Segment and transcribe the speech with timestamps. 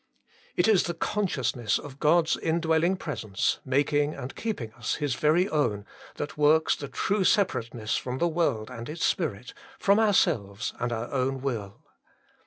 [0.55, 5.85] It is the consciousness of God's Indwelling Presence, making and keeping us His very own,
[6.15, 11.11] that works the true separateness from the world and its spirit, from ourselves and our
[11.13, 11.83] own will.